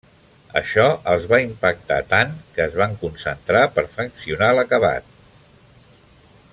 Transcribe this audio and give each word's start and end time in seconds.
Això 0.59 0.85
els 1.11 1.27
va 1.33 1.39
impactar 1.43 1.99
tant 2.13 2.33
que 2.55 2.65
es 2.65 2.77
van 2.81 2.97
concentrar 3.03 3.61
perfeccionar 3.77 4.49
l'acabat. 4.61 5.15